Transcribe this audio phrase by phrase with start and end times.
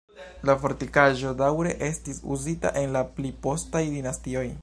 [0.49, 4.47] La fortikaĵo daŭre estis uzita en la pli postaj dinastioj.